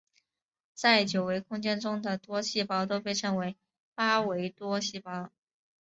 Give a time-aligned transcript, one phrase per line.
[0.73, 3.55] 在九维空间中的多胞形都被称为
[3.93, 5.03] 八维多胞形。